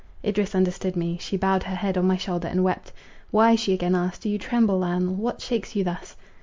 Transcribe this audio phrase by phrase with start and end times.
[0.25, 2.91] Idris understood me: she bowed her head on my shoulder and wept.
[3.29, 6.15] "Why," she again asked, "do you tremble, Lionel, what shakes you thus?"